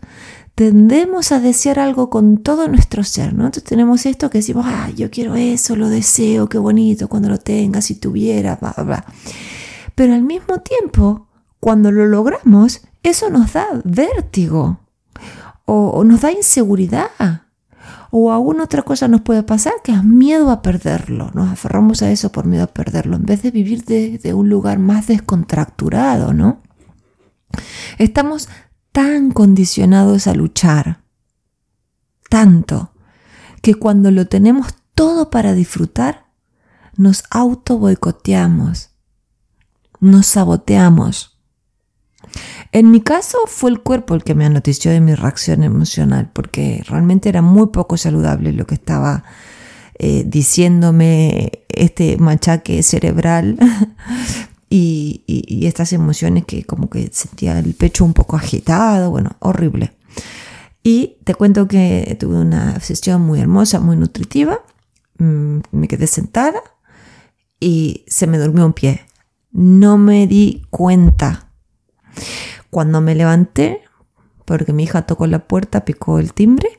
tendemos 0.56 1.32
a 1.32 1.40
desear 1.40 1.80
algo 1.80 2.10
con 2.10 2.38
todo 2.38 2.68
nuestro 2.68 3.04
ser, 3.04 3.34
¿no? 3.34 3.46
Entonces 3.46 3.66
tenemos 3.66 4.06
esto 4.06 4.30
que 4.30 4.40
decimos, 4.40 4.66
ah, 4.68 4.90
yo 4.96 5.12
quiero 5.12 5.36
eso, 5.36 5.76
lo 5.76 5.90
deseo, 5.90 6.50
qué 6.50 6.58
bonito 6.58 7.08
cuando 7.08 7.30
lo 7.30 7.38
tenga, 7.38 7.82
si 7.82 7.96
tuviera, 7.96 8.56
bla, 8.56 8.74
bla. 8.84 9.06
Pero 9.94 10.14
al 10.14 10.24
mismo 10.24 10.62
tiempo, 10.62 11.28
cuando 11.60 11.92
lo 11.92 12.08
logramos, 12.08 12.82
eso 13.04 13.30
nos 13.30 13.54
da 13.54 13.68
vértigo 13.84 14.80
o 15.66 16.04
nos 16.04 16.22
da 16.22 16.32
inseguridad 16.32 17.45
o 18.18 18.32
aún 18.32 18.62
otra 18.62 18.82
cosa 18.82 19.10
nos 19.10 19.20
puede 19.20 19.44
pasar 19.44 19.74
que 19.84 19.92
es 19.92 20.02
miedo 20.02 20.50
a 20.50 20.62
perderlo. 20.62 21.32
Nos 21.34 21.52
aferramos 21.52 22.02
a 22.02 22.12
eso 22.12 22.32
por 22.32 22.46
miedo 22.46 22.64
a 22.64 22.68
perderlo, 22.68 23.18
en 23.18 23.26
vez 23.26 23.42
de 23.42 23.52
vivir 23.52 23.84
desde 23.84 24.34
un 24.34 24.48
lugar 24.48 24.80
más 24.80 25.08
descontracturado, 25.08 26.32
¿no? 26.32 26.62
Estamos 27.98 28.48
tan 28.94 29.32
condicionados 29.32 30.28
a 30.28 30.34
luchar, 30.34 31.04
tanto, 32.30 32.94
que 33.62 33.76
cuando 33.76 34.12
lo 34.12 34.28
tenemos 34.28 34.76
todo 34.94 35.30
para 35.30 35.54
disfrutar, 35.54 36.28
nos 36.96 37.26
auto 37.30 37.80
boicoteamos, 37.80 38.92
nos 40.00 40.26
saboteamos 40.26 41.35
en 42.72 42.92
mi 42.92 43.02
caso 43.02 43.38
fue 43.48 43.72
el 43.72 43.82
cuerpo 43.82 44.16
el 44.16 44.24
que 44.24 44.36
me 44.36 44.46
anotició 44.46 44.92
de 44.92 45.00
mi 45.00 45.16
reacción 45.16 45.64
emocional, 45.64 46.30
porque 46.34 46.84
realmente 46.88 47.30
era 47.30 47.42
muy 47.42 47.68
poco 47.68 47.98
saludable 47.98 48.52
lo 48.54 48.66
que 48.66 48.76
estaba 48.76 49.24
eh, 49.98 50.24
diciéndome 50.26 51.64
este 51.70 52.18
machaque 52.18 52.84
cerebral 52.84 53.58
y, 54.70 55.24
y, 55.26 55.68
estas 55.68 55.94
emociones 55.94 56.44
que 56.46 56.66
como 56.66 56.90
que 56.90 57.10
sentía 57.14 57.60
el 57.60 57.74
pecho 57.76 58.04
un 58.04 58.14
poco 58.14 58.36
agitado, 58.36 59.10
bueno, 59.10 59.38
horrible. 59.40 59.94
Y 60.84 61.18
te 61.24 61.34
cuento 61.34 61.68
que 61.68 62.16
tuve 62.20 62.38
una 62.40 62.80
sesión 62.82 63.22
muy 63.22 63.40
hermosa, 63.40 63.80
muy 63.80 63.96
nutritiva, 63.96 64.60
mm, 65.18 65.60
me 65.72 65.88
quedé 65.88 66.08
sentada 66.08 66.62
y 67.60 68.04
se 68.08 68.28
me 68.28 68.38
durmió 68.38 68.66
un 68.66 68.74
pie. 68.74 69.02
No 69.52 69.98
me 69.98 70.28
di 70.28 70.64
cuenta 70.70 71.45
cuando 72.70 73.02
me 73.02 73.16
levanté, 73.16 73.82
porque 74.46 74.74
mi 74.74 74.84
hija 74.84 75.04
tocó 75.04 75.28
la 75.28 75.48
puerta, 75.48 75.86
picó 75.86 76.20
el 76.20 76.34
timbre, 76.34 76.70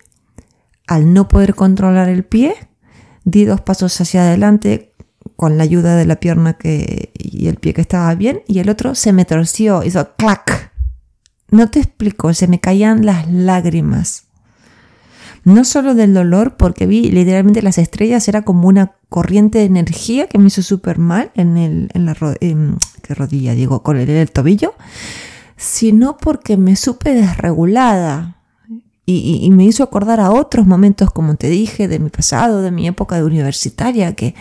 al 0.86 1.12
no 1.12 1.28
poder 1.28 1.54
controlar 1.54 2.08
el 2.08 2.24
pie, 2.24 2.54
di 3.24 3.44
dos 3.44 3.60
pasos 3.60 4.00
hacia 4.00 4.22
adelante 4.22 4.92
con 5.34 5.58
la 5.58 5.64
ayuda 5.64 5.96
de 5.96 6.06
la 6.06 6.16
pierna 6.16 6.54
que, 6.54 7.12
y 7.14 7.48
el 7.48 7.56
pie 7.56 7.74
que 7.74 7.80
estaba 7.80 8.14
bien, 8.14 8.42
y 8.46 8.60
el 8.60 8.68
otro 8.68 8.94
se 8.94 9.12
me 9.12 9.24
torció, 9.24 9.82
hizo 9.82 10.14
clac. 10.16 10.72
No 11.50 11.68
te 11.70 11.80
explico, 11.80 12.32
se 12.34 12.48
me 12.48 12.60
caían 12.60 13.04
las 13.04 13.30
lágrimas. 13.30 14.25
No 15.46 15.64
solo 15.64 15.94
del 15.94 16.12
dolor, 16.12 16.58
porque 16.58 16.86
vi 16.86 17.10
literalmente 17.10 17.62
las 17.62 17.78
estrellas, 17.78 18.28
era 18.28 18.42
como 18.42 18.68
una 18.68 18.96
corriente 19.08 19.60
de 19.60 19.64
energía 19.64 20.26
que 20.26 20.38
me 20.38 20.48
hizo 20.48 20.60
súper 20.60 20.98
mal 20.98 21.30
en, 21.34 21.56
el, 21.56 21.88
en 21.94 22.04
la 22.04 22.14
rodilla, 22.14 23.54
digo, 23.54 23.82
con 23.82 23.96
el 23.96 24.30
tobillo 24.30 24.74
sino 25.56 26.18
porque 26.18 26.56
me 26.56 26.76
supe 26.76 27.14
desregulada 27.14 28.34
y, 29.08 29.48
me 29.52 29.64
hizo 29.64 29.84
acordar 29.84 30.18
a 30.18 30.32
otros 30.32 30.66
momentos, 30.66 31.12
como 31.12 31.36
te 31.36 31.48
dije, 31.48 31.86
de 31.86 32.00
mi 32.00 32.10
pasado, 32.10 32.60
de 32.60 32.72
mi 32.72 32.88
época 32.88 33.14
de 33.14 33.22
universitaria, 33.22 34.16
que, 34.16 34.34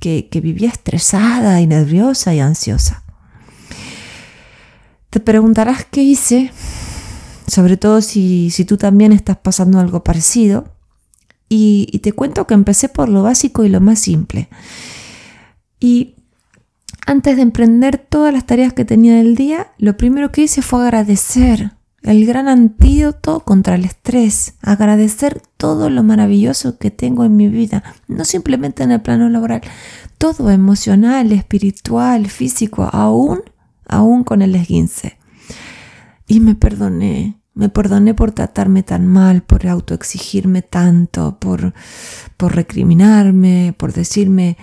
que, 0.00 0.40
vivía 0.40 0.68
estresada 0.68 1.60
y 1.60 1.68
nerviosa 1.68 2.34
y 2.34 2.40
ansiosa. 2.40 3.04
Te 5.10 5.20
preguntarás 5.20 5.86
qué 5.88 6.02
hice, 6.02 6.50
sobre 7.50 7.76
todo 7.76 8.00
si, 8.00 8.50
si 8.50 8.64
tú 8.64 8.76
también 8.76 9.12
estás 9.12 9.36
pasando 9.36 9.80
algo 9.80 10.04
parecido, 10.04 10.64
y, 11.52 11.98
te 11.98 12.12
cuento 12.12 12.46
que 12.46 12.54
empecé 12.54 12.88
por 12.88 13.08
lo 13.08 13.24
básico 13.24 13.64
y 13.64 13.68
lo 13.68 13.80
más 13.80 13.98
simple. 13.98 14.48
Y 15.80 16.14
antes 17.06 17.36
de 17.36 17.42
emprender 17.42 17.98
todas 17.98 18.32
las 18.32 18.46
tareas 18.46 18.72
que 18.72 18.84
tenía 18.84 19.16
del 19.16 19.34
día, 19.34 19.72
lo 19.76 19.96
primero 19.96 20.30
que 20.30 20.42
hice 20.42 20.62
fue 20.62 20.84
agradecer 20.84 21.72
el 22.02 22.24
gran 22.24 22.46
antídoto 22.46 23.40
contra 23.40 23.74
el 23.74 23.84
estrés, 23.84 24.54
agradecer 24.62 25.42
todo 25.56 25.90
lo 25.90 26.04
maravilloso 26.04 26.78
que 26.78 26.92
tengo 26.92 27.24
en 27.24 27.36
mi 27.36 27.48
vida, 27.48 27.82
no 28.06 28.24
simplemente 28.24 28.84
en 28.84 28.92
el 28.92 29.02
plano 29.02 29.28
laboral, 29.28 29.60
todo 30.18 30.50
emocional, 30.50 31.32
espiritual, 31.32 32.28
físico, 32.28 32.88
aún, 32.92 33.40
aún 33.88 34.22
con 34.22 34.40
el 34.40 34.54
esguince. 34.54 35.18
Y 36.28 36.38
me 36.38 36.54
perdoné, 36.54 37.39
me 37.54 37.68
perdoné 37.68 38.14
por 38.14 38.32
tratarme 38.32 38.82
tan 38.82 39.06
mal, 39.06 39.42
por 39.42 39.66
autoexigirme 39.66 40.62
tanto, 40.62 41.38
por, 41.38 41.74
por 42.36 42.54
recriminarme, 42.54 43.74
por 43.76 43.92
decirme 43.92 44.56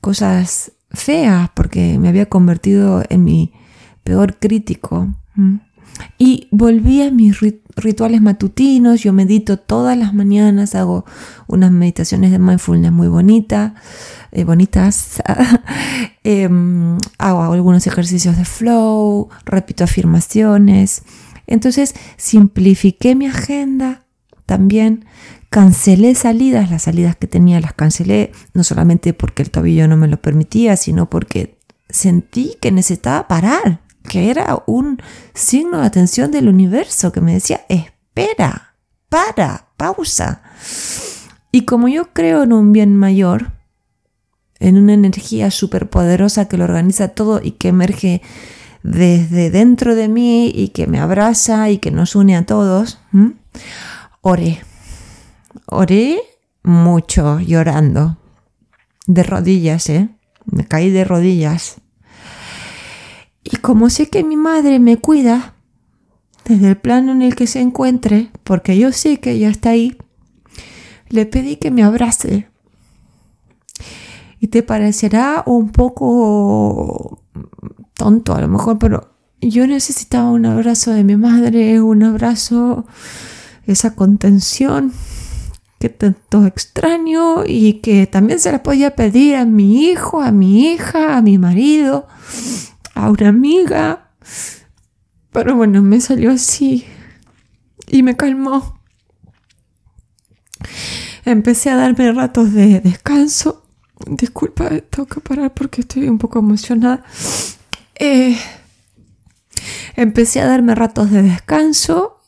cosas 0.00 0.72
fea 0.90 1.52
porque 1.54 1.98
me 1.98 2.08
había 2.08 2.26
convertido 2.26 3.02
en 3.08 3.24
mi 3.24 3.52
peor 4.04 4.38
crítico. 4.38 5.14
Y 6.18 6.48
volví 6.50 7.02
a 7.02 7.10
mis 7.10 7.38
rituales 7.74 8.20
matutinos, 8.20 9.02
yo 9.02 9.12
medito 9.12 9.58
todas 9.58 9.96
las 9.96 10.12
mañanas, 10.12 10.74
hago 10.74 11.04
unas 11.46 11.70
meditaciones 11.70 12.30
de 12.32 12.38
mindfulness 12.38 12.92
muy 12.92 13.08
bonitas, 13.08 13.72
eh, 14.32 14.44
bonitas, 14.44 15.22
em, 16.24 16.98
hago 17.18 17.42
algunos 17.42 17.86
ejercicios 17.86 18.36
de 18.36 18.44
flow, 18.44 19.28
repito 19.44 19.84
afirmaciones. 19.84 21.02
Entonces 21.46 21.94
simplifiqué 22.16 23.14
mi 23.14 23.26
agenda 23.26 24.06
también 24.46 25.04
cancelé 25.50 26.14
salidas, 26.14 26.70
las 26.70 26.82
salidas 26.82 27.16
que 27.16 27.26
tenía 27.26 27.60
las 27.60 27.74
cancelé, 27.74 28.32
no 28.54 28.64
solamente 28.64 29.12
porque 29.12 29.42
el 29.42 29.50
tobillo 29.50 29.88
no 29.88 29.96
me 29.96 30.08
lo 30.08 30.20
permitía, 30.20 30.76
sino 30.76 31.10
porque 31.10 31.58
sentí 31.88 32.56
que 32.60 32.72
necesitaba 32.72 33.28
parar, 33.28 33.80
que 34.02 34.30
era 34.30 34.62
un 34.66 35.00
signo 35.34 35.80
de 35.80 35.86
atención 35.86 36.30
del 36.30 36.48
universo 36.48 37.12
que 37.12 37.20
me 37.20 37.34
decía, 37.34 37.64
espera, 37.68 38.76
para, 39.08 39.68
pausa. 39.76 40.42
Y 41.52 41.62
como 41.62 41.88
yo 41.88 42.12
creo 42.12 42.42
en 42.42 42.52
un 42.52 42.72
bien 42.72 42.96
mayor, 42.96 43.52
en 44.58 44.78
una 44.78 44.94
energía 44.94 45.50
superpoderosa 45.50 46.48
que 46.48 46.56
lo 46.56 46.64
organiza 46.64 47.08
todo 47.08 47.40
y 47.42 47.52
que 47.52 47.68
emerge 47.68 48.22
desde 48.86 49.50
dentro 49.50 49.94
de 49.94 50.08
mí 50.08 50.48
y 50.54 50.68
que 50.68 50.86
me 50.86 51.00
abraza 51.00 51.70
y 51.70 51.78
que 51.78 51.90
nos 51.90 52.14
une 52.14 52.36
a 52.36 52.46
todos, 52.46 52.98
oré 54.20 54.62
Oré 55.68 56.20
mucho 56.62 57.40
llorando, 57.40 58.18
de 59.06 59.22
rodillas, 59.24 59.88
¿eh? 59.88 60.08
Me 60.44 60.64
caí 60.66 60.90
de 60.90 61.04
rodillas. 61.04 61.80
Y 63.42 63.56
como 63.56 63.90
sé 63.90 64.08
que 64.08 64.22
mi 64.22 64.36
madre 64.36 64.78
me 64.78 64.98
cuida, 64.98 65.54
desde 66.44 66.68
el 66.68 66.76
plano 66.76 67.12
en 67.12 67.22
el 67.22 67.34
que 67.34 67.48
se 67.48 67.60
encuentre, 67.60 68.30
porque 68.44 68.78
yo 68.78 68.92
sé 68.92 69.18
que 69.18 69.32
ella 69.32 69.48
está 69.48 69.70
ahí, 69.70 69.96
le 71.08 71.26
pedí 71.26 71.56
que 71.56 71.72
me 71.72 71.82
abrace. 71.82 72.48
Y 74.38 74.48
te 74.48 74.62
parecerá 74.62 75.42
un 75.46 75.70
poco 75.70 77.22
tonto 77.96 78.34
a 78.34 78.40
lo 78.40 78.48
mejor, 78.48 78.78
pero 78.78 79.16
yo 79.40 79.66
necesitaba 79.66 80.30
un 80.30 80.46
abrazo 80.46 80.92
de 80.92 81.04
mi 81.04 81.16
madre, 81.16 81.80
un 81.80 82.02
abrazo, 82.02 82.86
esa 83.66 83.94
contención 83.94 84.92
que 85.78 85.88
tanto 85.90 86.46
extraño 86.46 87.44
y 87.46 87.74
que 87.80 88.06
también 88.06 88.38
se 88.38 88.50
la 88.50 88.62
podía 88.62 88.96
pedir 88.96 89.36
a 89.36 89.44
mi 89.44 89.84
hijo, 89.84 90.22
a 90.22 90.30
mi 90.30 90.72
hija, 90.72 91.16
a 91.16 91.22
mi 91.22 91.36
marido, 91.38 92.06
a 92.94 93.10
una 93.10 93.28
amiga. 93.28 94.10
Pero 95.32 95.54
bueno, 95.54 95.82
me 95.82 96.00
salió 96.00 96.32
así 96.32 96.86
y 97.88 98.02
me 98.02 98.16
calmó. 98.16 98.80
empecé 101.24 101.70
a 101.70 101.76
darme 101.76 102.10
ratos 102.12 102.52
de 102.52 102.80
descanso. 102.80 103.64
Disculpa, 104.06 104.68
tengo 104.90 105.06
que 105.06 105.20
parar 105.20 105.52
porque 105.52 105.82
estoy 105.82 106.08
un 106.08 106.18
poco 106.18 106.38
emocionada. 106.38 107.04
Eh, 107.98 108.36
empecé 109.96 110.40
a 110.40 110.46
darme 110.46 110.74
ratos 110.74 111.10
de 111.10 111.22
descanso. 111.22 112.20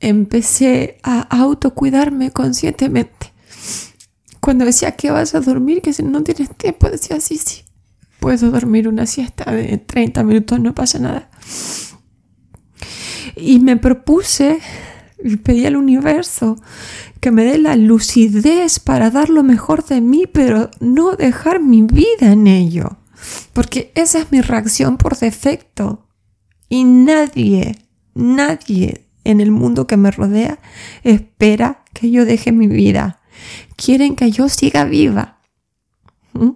Empecé 0.00 0.98
a 1.02 1.20
autocuidarme 1.22 2.30
conscientemente. 2.30 3.32
Cuando 4.40 4.64
decía 4.66 4.92
que 4.92 5.10
vas 5.10 5.34
a 5.34 5.40
dormir, 5.40 5.80
que 5.80 5.94
si 5.94 6.02
no 6.02 6.22
tienes 6.22 6.54
tiempo, 6.56 6.90
decía 6.90 7.18
sí, 7.20 7.38
sí, 7.38 7.62
puedo 8.20 8.50
dormir 8.50 8.88
una 8.88 9.06
siesta 9.06 9.50
de 9.50 9.78
30 9.78 10.22
minutos, 10.22 10.60
no 10.60 10.74
pasa 10.74 10.98
nada. 10.98 11.30
Y 13.36 13.60
me 13.60 13.78
propuse 13.78 14.60
pedí 15.42 15.66
al 15.66 15.76
universo 15.76 16.56
que 17.20 17.30
me 17.30 17.44
dé 17.44 17.58
la 17.58 17.76
lucidez 17.76 18.78
para 18.78 19.10
dar 19.10 19.30
lo 19.30 19.42
mejor 19.42 19.84
de 19.84 20.00
mí, 20.00 20.26
pero 20.26 20.70
no 20.80 21.16
dejar 21.16 21.60
mi 21.60 21.82
vida 21.82 22.32
en 22.32 22.46
ello. 22.46 22.98
Porque 23.52 23.92
esa 23.94 24.18
es 24.18 24.32
mi 24.32 24.40
reacción 24.40 24.96
por 24.96 25.16
defecto. 25.16 26.06
Y 26.68 26.84
nadie, 26.84 27.76
nadie 28.14 29.06
en 29.24 29.40
el 29.40 29.50
mundo 29.50 29.86
que 29.86 29.96
me 29.96 30.10
rodea 30.10 30.58
espera 31.02 31.84
que 31.92 32.10
yo 32.10 32.24
deje 32.24 32.52
mi 32.52 32.66
vida. 32.66 33.20
Quieren 33.76 34.16
que 34.16 34.30
yo 34.30 34.48
siga 34.48 34.84
viva. 34.84 35.40
¿Mm? 36.32 36.50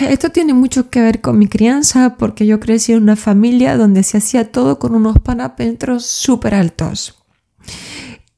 Esto 0.00 0.30
tiene 0.30 0.52
mucho 0.52 0.90
que 0.90 1.00
ver 1.00 1.20
con 1.20 1.38
mi 1.38 1.46
crianza 1.46 2.16
porque 2.18 2.46
yo 2.46 2.60
crecí 2.60 2.92
en 2.92 3.02
una 3.02 3.16
familia 3.16 3.76
donde 3.76 4.02
se 4.02 4.18
hacía 4.18 4.52
todo 4.52 4.78
con 4.78 4.94
unos 4.94 5.20
panapentros 5.20 6.04
súper 6.04 6.54
altos. 6.54 7.22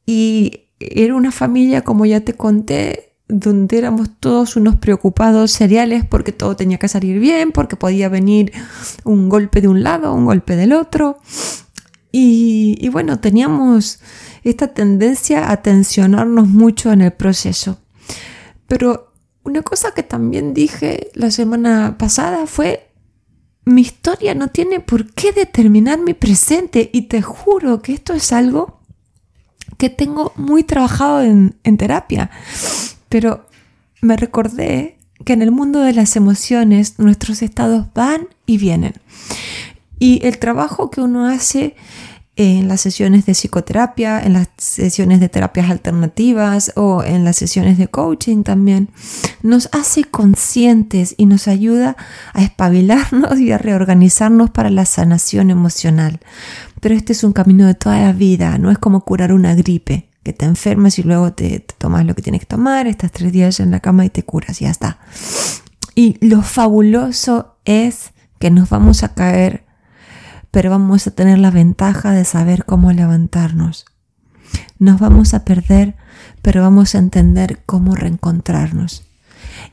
Y 0.06 0.68
era 0.78 1.14
una 1.16 1.32
familia, 1.32 1.82
como 1.82 2.06
ya 2.06 2.20
te 2.20 2.34
conté, 2.34 3.07
donde 3.28 3.78
éramos 3.78 4.08
todos 4.18 4.56
unos 4.56 4.76
preocupados 4.76 5.52
seriales 5.52 6.04
porque 6.04 6.32
todo 6.32 6.56
tenía 6.56 6.78
que 6.78 6.88
salir 6.88 7.18
bien, 7.20 7.52
porque 7.52 7.76
podía 7.76 8.08
venir 8.08 8.52
un 9.04 9.28
golpe 9.28 9.60
de 9.60 9.68
un 9.68 9.82
lado, 9.82 10.14
un 10.14 10.24
golpe 10.24 10.56
del 10.56 10.72
otro. 10.72 11.18
Y, 12.10 12.88
bueno, 12.88 13.20
teníamos 13.20 14.00
esta 14.42 14.68
tendencia 14.68 15.50
a 15.50 15.62
tensionarnos 15.62 16.48
mucho 16.48 16.90
en 16.90 17.02
el 17.02 17.12
proceso. 17.12 17.78
Pero 18.66 19.12
una 19.44 19.62
cosa 19.62 19.92
que 19.92 20.02
también 20.02 20.54
dije 20.54 21.10
la 21.14 21.30
semana 21.30 21.96
pasada 21.98 22.46
fue, 22.46 22.90
mi 23.64 23.82
historia 23.82 24.34
no 24.34 24.48
tiene 24.48 24.80
por 24.80 25.12
qué 25.12 25.32
determinar 25.32 26.00
mi 26.00 26.14
presente 26.14 26.90
y 26.92 27.02
te 27.02 27.20
juro 27.22 27.82
que 27.82 27.92
esto 27.92 28.14
es 28.14 28.32
algo 28.32 28.80
que 29.76 29.90
tengo 29.90 30.32
muy 30.36 30.64
trabajado 30.64 31.22
en, 31.22 31.76
terapia. 31.76 32.30
Pero 33.08 33.46
me 34.00 34.16
recordé 34.16 34.98
que 35.24 35.32
en 35.32 35.42
el 35.42 35.50
mundo 35.50 35.80
de 35.80 35.92
las 35.92 36.16
emociones 36.16 36.98
nuestros 36.98 37.42
estados 37.42 37.86
van 37.94 38.28
y 38.46 38.58
vienen. 38.58 38.94
Y 39.98 40.24
el 40.24 40.38
trabajo 40.38 40.90
que 40.90 41.00
uno 41.00 41.26
hace 41.26 41.74
en 42.38 42.68
las 42.68 42.80
sesiones 42.80 43.26
de 43.26 43.34
psicoterapia, 43.34 44.20
en 44.20 44.34
las 44.34 44.48
sesiones 44.56 45.18
de 45.18 45.28
terapias 45.28 45.70
alternativas 45.70 46.72
o 46.76 47.02
en 47.02 47.24
las 47.24 47.34
sesiones 47.34 47.78
de 47.78 47.88
coaching 47.88 48.44
también, 48.44 48.90
nos 49.42 49.68
hace 49.72 50.04
conscientes 50.04 51.16
y 51.18 51.26
nos 51.26 51.48
ayuda 51.48 51.96
a 52.32 52.42
espabilarnos 52.44 53.40
y 53.40 53.50
a 53.50 53.58
reorganizarnos 53.58 54.50
para 54.50 54.70
la 54.70 54.86
sanación 54.86 55.50
emocional. 55.50 56.20
Pero 56.80 56.94
este 56.94 57.12
es 57.12 57.24
un 57.24 57.32
camino 57.32 57.66
de 57.66 57.74
toda 57.74 58.00
la 58.00 58.12
vida, 58.12 58.56
no 58.56 58.70
es 58.70 58.78
como 58.78 59.04
curar 59.04 59.32
una 59.32 59.56
gripe, 59.56 60.07
te 60.32 60.44
enfermas 60.44 60.98
y 60.98 61.02
luego 61.02 61.32
te, 61.32 61.60
tomas 61.78 62.04
lo 62.04 62.14
que 62.14 62.22
tienes 62.22 62.40
que 62.40 62.46
tomar, 62.46 62.86
estás 62.86 63.12
tres 63.12 63.32
días 63.32 63.60
en 63.60 63.70
la 63.70 63.80
cama 63.80 64.04
y 64.04 64.10
te 64.10 64.22
curas, 64.22 64.58
ya 64.60 64.70
está. 64.70 64.98
Y 65.94 66.16
lo 66.26 66.42
fabuloso 66.42 67.56
es 67.64 68.12
que 68.38 68.50
nos 68.50 68.70
vamos 68.70 69.02
a 69.02 69.14
caer 69.14 69.68
pero 70.50 70.70
vamos 70.70 71.06
a 71.06 71.10
tener 71.10 71.38
la 71.38 71.50
ventaja 71.50 72.12
de 72.12 72.24
saber 72.24 72.64
cómo 72.64 72.92
levantarnos. 72.92 73.84
Nos 74.78 74.98
vamos 74.98 75.34
a 75.34 75.44
perder, 75.44 75.96
pero 76.42 76.62
vamos 76.62 76.94
a 76.94 76.98
entender 76.98 77.62
cómo 77.66 77.94
reencontrarnos. 77.94 79.04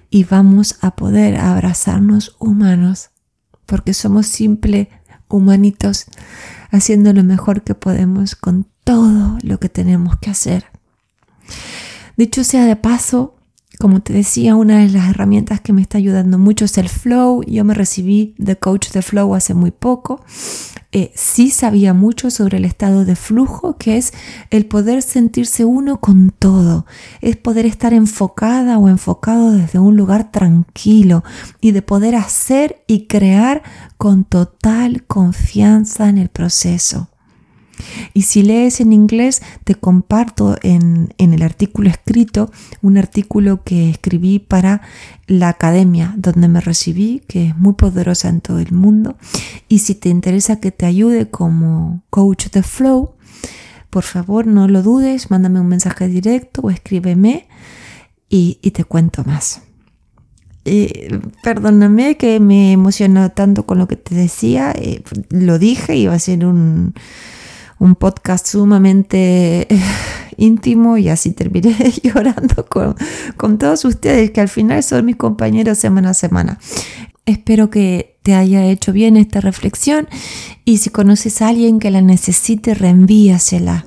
Y 0.09 0.23
vamos 0.25 0.77
a 0.81 0.95
poder 0.95 1.37
abrazarnos 1.37 2.35
humanos, 2.39 3.11
porque 3.65 3.93
somos 3.93 4.27
simples 4.27 4.87
humanitos 5.27 6.05
haciendo 6.71 7.13
lo 7.13 7.23
mejor 7.23 7.63
que 7.63 7.75
podemos 7.75 8.35
con 8.35 8.67
todo 8.85 9.37
lo 9.41 9.59
que 9.59 9.67
tenemos 9.67 10.17
que 10.17 10.29
hacer. 10.29 10.67
Dicho 12.15 12.45
sea 12.45 12.65
de 12.65 12.77
paso, 12.77 13.35
como 13.77 14.01
te 14.01 14.13
decía, 14.13 14.55
una 14.55 14.79
de 14.79 14.89
las 14.89 15.09
herramientas 15.09 15.59
que 15.59 15.73
me 15.73 15.81
está 15.81 15.97
ayudando 15.97 16.37
mucho 16.37 16.65
es 16.65 16.77
el 16.77 16.87
flow. 16.87 17.43
Yo 17.45 17.65
me 17.65 17.73
recibí 17.73 18.33
de 18.37 18.55
coach 18.55 18.91
de 18.91 19.01
flow 19.01 19.35
hace 19.35 19.53
muy 19.53 19.71
poco. 19.71 20.23
Eh, 20.93 21.11
sí 21.13 21.49
sabía 21.49 21.93
mucho 21.93 22.31
sobre 22.31 22.57
el 22.57 22.63
estado 22.63 23.03
de 23.03 23.17
flujo, 23.17 23.77
que 23.77 23.97
es 23.97 24.13
el 24.49 24.65
poder 24.65 25.01
sentirse 25.01 25.65
uno 25.65 25.99
con 25.99 26.29
todo, 26.29 26.85
es 27.19 27.35
poder 27.35 27.65
estar 27.65 27.93
enfocada 27.93 28.77
o 28.77 28.87
enfocado 28.87 29.51
desde 29.51 29.77
un 29.77 29.97
lugar 29.97 30.31
tranquilo 30.31 31.25
y 31.59 31.71
de 31.71 31.81
poder 31.81 32.15
hacer 32.15 32.81
y 32.87 33.07
crear 33.07 33.61
con 33.97 34.23
total 34.23 35.03
confianza 35.03 36.07
en 36.07 36.17
el 36.17 36.29
proceso. 36.29 37.09
Y 38.13 38.23
si 38.23 38.43
lees 38.43 38.79
en 38.79 38.93
inglés, 38.93 39.41
te 39.63 39.75
comparto 39.75 40.57
en, 40.61 41.13
el 41.17 41.41
artículo 41.41 41.89
escrito 41.89 42.51
un 42.81 42.97
artículo 42.97 43.63
que 43.63 43.89
escribí 43.89 44.39
para 44.39 44.81
la 45.27 45.49
academia 45.49 46.13
donde 46.17 46.47
me 46.47 46.61
recibí, 46.61 47.21
que 47.27 47.47
es 47.47 47.57
muy 47.57 47.73
poderosa 47.73 48.29
en 48.29 48.41
todo 48.41 48.59
el 48.59 48.71
mundo. 48.71 49.17
Y 49.67 49.79
si 49.79 49.95
te 49.95 50.09
interesa 50.09 50.59
que 50.59 50.71
te 50.71 50.85
ayude 50.85 51.29
como 51.29 52.03
coach 52.09 52.47
de 52.51 52.63
flow, 52.63 53.15
por 53.89 54.03
favor 54.03 54.47
no 54.47 54.67
lo 54.67 54.83
dudes, 54.83 55.31
mándame 55.31 55.59
un 55.59 55.67
mensaje 55.67 56.07
directo 56.07 56.61
o 56.61 56.69
escríbeme 56.69 57.47
y, 58.29 58.55
te 58.71 58.83
cuento 58.83 59.23
más. 59.23 59.61
Eh, 60.65 61.19
perdóname 61.43 62.17
que 62.17 62.39
me 62.39 62.71
emocionó 62.73 63.31
tanto 63.31 63.65
con 63.65 63.77
lo 63.77 63.87
que 63.87 63.95
te 63.95 64.15
decía, 64.15 64.73
eh, 64.75 65.03
lo 65.29 65.59
dije, 65.59 65.95
iba 65.95 66.13
a 66.13 66.19
ser 66.19 66.45
un, 66.45 66.95
un 67.79 67.95
podcast 67.95 68.47
sumamente 68.47 69.73
eh, 69.73 69.81
íntimo 70.37 70.97
y 70.97 71.09
así 71.09 71.31
terminé 71.31 71.75
llorando 72.03 72.65
con, 72.65 72.95
con 73.37 73.57
todos 73.57 73.85
ustedes 73.85 74.31
que 74.31 74.41
al 74.41 74.49
final 74.49 74.83
son 74.83 75.05
mis 75.05 75.15
compañeros 75.15 75.77
semana 75.77 76.11
a 76.11 76.13
semana. 76.13 76.59
Espero 77.25 77.69
que 77.69 78.17
te 78.21 78.35
haya 78.35 78.65
hecho 78.65 78.93
bien 78.93 79.17
esta 79.17 79.41
reflexión 79.41 80.07
y 80.63 80.77
si 80.77 80.89
conoces 80.89 81.41
a 81.41 81.49
alguien 81.49 81.79
que 81.79 81.91
la 81.91 82.01
necesite, 82.01 82.73
reenvíasela 82.73 83.85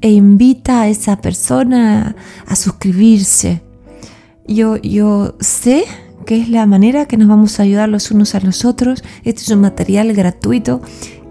e 0.00 0.10
invita 0.10 0.82
a 0.82 0.88
esa 0.88 1.20
persona 1.20 2.16
a 2.46 2.56
suscribirse. 2.56 3.62
Yo, 4.48 4.76
yo 4.76 5.36
sé 5.40 5.84
que 6.26 6.40
es 6.40 6.48
la 6.48 6.66
manera 6.66 7.06
que 7.06 7.16
nos 7.16 7.28
vamos 7.28 7.58
a 7.58 7.62
ayudar 7.62 7.88
los 7.88 8.10
unos 8.10 8.34
a 8.34 8.40
los 8.40 8.64
otros. 8.64 9.02
Este 9.24 9.42
es 9.42 9.48
un 9.48 9.60
material 9.60 10.12
gratuito 10.12 10.82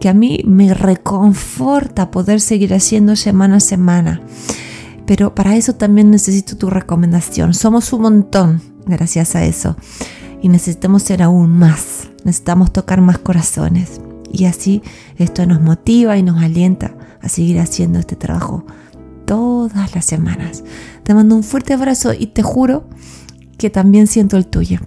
que 0.01 0.09
a 0.09 0.13
mí 0.13 0.41
me 0.45 0.73
reconforta 0.73 2.11
poder 2.11 2.41
seguir 2.41 2.73
haciendo 2.73 3.15
semana 3.15 3.57
a 3.57 3.59
semana. 3.61 4.21
Pero 5.05 5.35
para 5.35 5.55
eso 5.55 5.75
también 5.75 6.09
necesito 6.09 6.57
tu 6.57 6.69
recomendación. 6.71 7.53
Somos 7.53 7.93
un 7.93 8.01
montón 8.01 8.61
gracias 8.85 9.35
a 9.35 9.45
eso. 9.45 9.77
Y 10.41 10.49
necesitamos 10.49 11.03
ser 11.03 11.21
aún 11.21 11.51
más. 11.51 12.09
Necesitamos 12.23 12.73
tocar 12.73 12.99
más 12.99 13.19
corazones. 13.19 14.01
Y 14.31 14.45
así 14.45 14.81
esto 15.17 15.45
nos 15.45 15.61
motiva 15.61 16.17
y 16.17 16.23
nos 16.23 16.41
alienta 16.41 16.95
a 17.21 17.29
seguir 17.29 17.59
haciendo 17.59 17.99
este 17.99 18.15
trabajo 18.15 18.65
todas 19.25 19.93
las 19.93 20.05
semanas. 20.05 20.63
Te 21.03 21.13
mando 21.13 21.35
un 21.35 21.43
fuerte 21.43 21.73
abrazo 21.73 22.11
y 22.17 22.27
te 22.27 22.41
juro 22.41 22.89
que 23.59 23.69
también 23.69 24.07
siento 24.07 24.35
el 24.35 24.47
tuyo. 24.47 24.79